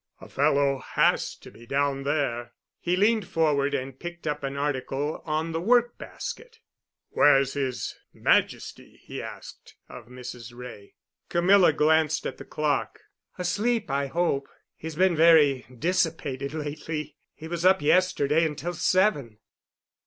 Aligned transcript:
A 0.19 0.27
fellow 0.27 0.79
has 0.79 1.35
to 1.35 1.51
be 1.51 1.67
down 1.67 2.01
there." 2.01 2.53
He 2.79 2.95
leaned 2.95 3.27
forward 3.27 3.75
and 3.75 3.99
picked 3.99 4.25
up 4.25 4.43
an 4.43 4.57
article 4.57 5.21
on 5.25 5.51
the 5.51 5.61
work 5.61 5.99
basket. 5.99 6.57
"Where's 7.11 7.53
His 7.53 7.93
Majesty?" 8.11 8.99
he 9.03 9.21
asked 9.21 9.75
of 9.87 10.07
Mrs. 10.07 10.55
Wray. 10.55 10.95
Camilla 11.29 11.71
glanced 11.71 12.25
at 12.25 12.37
the 12.37 12.45
clock. 12.45 12.99
"Asleep, 13.37 13.91
I 13.91 14.07
hope. 14.07 14.49
He's 14.75 14.95
been 14.95 15.15
very 15.15 15.67
dissipated 15.71 16.55
lately. 16.55 17.15
He 17.35 17.47
was 17.47 17.63
up 17.63 17.79
yesterday 17.83 18.43
until 18.43 18.73
seven." 18.73 19.37